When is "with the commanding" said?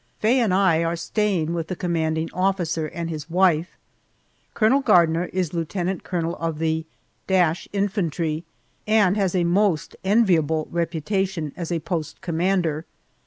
1.53-2.27